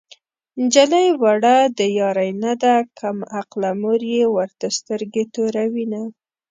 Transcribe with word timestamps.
نجلۍ 0.61 1.07
وړه 1.21 1.57
د 1.77 1.79
يارۍ 1.99 2.31
نه 2.43 2.53
ده 2.63 2.75
کم 2.99 3.17
عقله 3.37 3.71
مور 3.81 4.01
يې 4.13 4.23
ورته 4.35 4.67
سترګې 4.77 5.23
توروينه 5.35 6.01